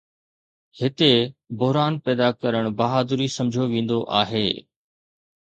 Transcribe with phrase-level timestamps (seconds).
[0.79, 1.09] هتي،
[1.59, 4.45] بحران پيدا ڪرڻ بهادري سمجهيو ويندو آهي.